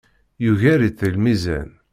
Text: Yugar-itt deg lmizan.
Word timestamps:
Yugar-itt 0.43 1.03
deg 1.03 1.13
lmizan. 1.17 1.69